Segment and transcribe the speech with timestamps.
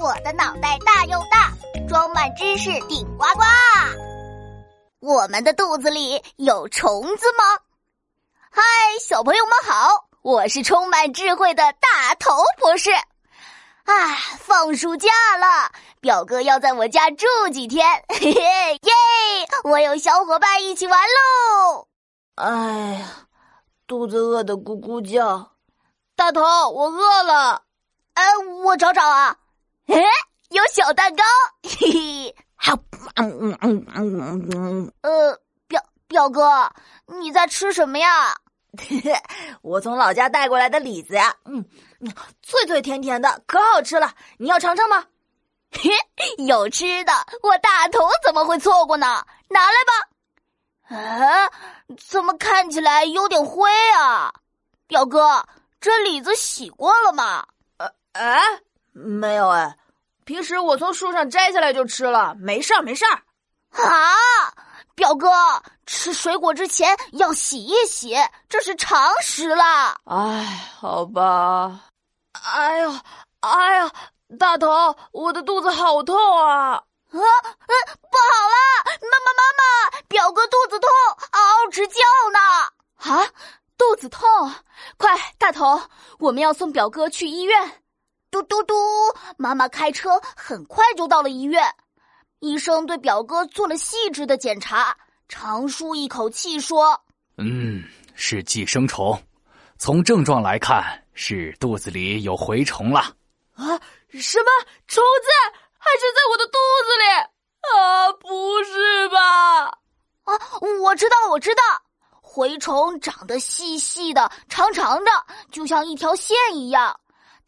[0.00, 1.52] 我的脑袋大又大，
[1.86, 3.42] 装满知识顶呱呱。
[5.00, 7.44] 我们的肚子里有虫子吗？
[8.50, 8.62] 嗨，
[8.98, 12.90] 小朋友们好，我是充满智慧的大头博士。
[12.92, 15.70] 啊，放暑假了，
[16.00, 18.92] 表哥要在我家住几天， 嘿嘿耶！
[19.64, 21.86] 我有小伙伴一起玩喽。
[22.36, 22.46] 哎
[22.98, 23.06] 呀，
[23.86, 25.50] 肚子饿得咕咕叫。
[26.16, 26.40] 大头，
[26.70, 27.64] 我饿了。
[28.14, 28.24] 呃，
[28.64, 29.36] 我找找啊。
[29.90, 30.02] 哎，
[30.50, 31.22] 有小蛋糕，
[31.62, 32.36] 嘿嘿。
[32.56, 32.74] 好，
[33.16, 34.92] 嗯嗯嗯嗯嗯。
[35.02, 36.70] 呃，表表哥，
[37.20, 38.36] 你在吃什么呀？
[39.62, 41.34] 我从老家带过来的李子呀。
[41.44, 41.64] 嗯，
[42.42, 44.14] 脆脆甜甜的，可好吃了。
[44.38, 45.04] 你要尝尝吗？
[45.72, 45.90] 嘿，
[46.46, 49.24] 有吃的，我大头怎么会错过呢？
[49.48, 50.96] 拿来吧。
[50.96, 51.50] 啊，
[52.08, 54.32] 怎么看起来有点灰啊？
[54.86, 55.44] 表哥。
[55.80, 57.46] 这李子洗过了吗？
[57.78, 58.38] 呃，哎，
[58.92, 59.74] 没有哎，
[60.24, 63.22] 平时我从树上摘下来就吃了，没事儿，没事儿。
[63.70, 64.14] 啊，
[64.94, 65.28] 表哥，
[65.86, 68.16] 吃水果之前要洗一洗，
[68.48, 69.96] 这是常识啦。
[70.04, 71.80] 哎，好吧。
[72.32, 72.94] 哎呦，
[73.40, 73.90] 哎呀，
[74.38, 76.72] 大头，我的肚子好痛啊！
[76.72, 78.56] 啊，不好了，
[79.02, 80.88] 妈妈，妈妈，表哥肚子痛，
[81.32, 81.94] 嗷嗷直叫
[82.32, 82.38] 呢。
[83.14, 83.26] 啊？
[83.76, 84.28] 肚子痛，
[84.96, 85.80] 快，大头，
[86.18, 87.82] 我们要送表哥去医院。
[88.30, 88.74] 嘟嘟嘟，
[89.36, 91.62] 妈妈开车很快就到了医院。
[92.38, 94.96] 医生对表哥做了细致的检查，
[95.28, 97.00] 长舒一口气说
[97.38, 97.82] ：“嗯，
[98.14, 99.20] 是寄生虫。
[99.78, 103.00] 从症状来看，是肚子里有蛔虫了。”
[103.56, 103.66] 啊，
[104.10, 104.50] 什么
[104.86, 105.58] 虫子？
[105.76, 107.04] 还是在我的肚子里？
[107.60, 109.64] 啊，不是吧？
[110.24, 110.38] 啊，
[110.82, 111.62] 我知道，我知道。
[112.22, 115.10] 蛔虫长得细细的、长长的，
[115.50, 116.99] 就像一条线一样。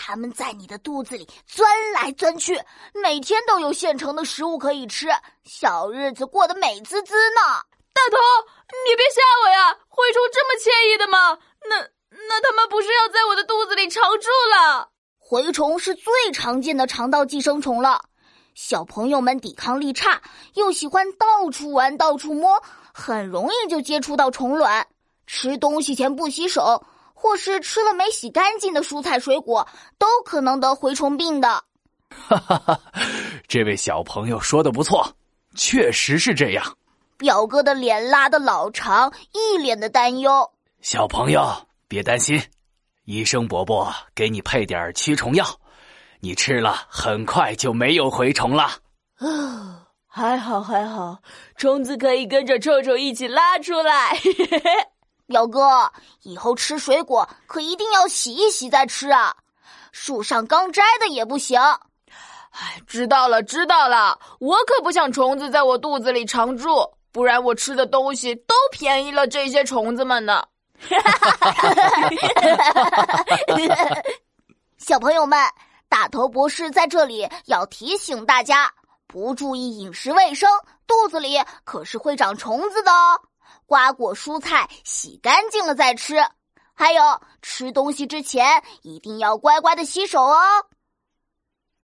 [0.00, 2.62] 它们在你的肚子里钻来钻去，
[2.94, 5.08] 每天都有现成的食物可以吃，
[5.44, 7.40] 小日子过得美滋滋呢。
[7.92, 8.16] 大头，
[8.86, 9.74] 你别吓我呀！
[9.90, 11.36] 蛔虫这么惬意的吗？
[11.68, 11.76] 那
[12.28, 14.88] 那他们不是要在我的肚子里常住了？
[15.28, 18.00] 蛔虫是最常见的肠道寄生虫了。
[18.54, 20.22] 小朋友们抵抗力差，
[20.54, 22.62] 又喜欢到处玩、到处摸，
[22.94, 24.86] 很容易就接触到虫卵。
[25.26, 26.82] 吃东西前不洗手，
[27.20, 29.66] 或是吃了没洗干净的蔬菜水果，
[29.98, 31.48] 都可能得蛔虫病的。
[32.08, 32.80] 哈哈哈，
[33.48, 35.04] 这位小朋友说的不错，
[35.56, 36.76] 确实是这样。
[37.16, 40.48] 表哥的脸拉得老长，一脸的担忧。
[40.80, 41.44] 小朋友
[41.88, 42.40] 别担心，
[43.04, 45.44] 医生伯伯给你配点驱虫药。
[46.20, 48.70] 你吃了，很快就没有蛔虫了。
[49.18, 51.18] 啊，还好还好，
[51.56, 54.16] 虫子可以跟着臭臭一起拉出来。
[55.28, 59.36] 表哥，以后吃水果可一定要洗一洗再吃啊！
[59.92, 61.60] 树上刚摘的也不行。
[61.60, 70.42] 哎，知道了知道了，我可不想虫子在我肚子里常住，不然我吃的东西都便宜了这些虫子们呢。
[74.78, 75.38] 小朋友们。
[75.90, 78.70] 大头博士在这里要提醒大家：
[79.06, 80.46] 不注意饮食卫生，
[80.86, 83.18] 肚子里可是会长虫子的哦。
[83.66, 86.16] 瓜果蔬菜洗干净了再吃，
[86.74, 87.02] 还有
[87.42, 90.38] 吃东西之前一定要乖乖的洗手哦。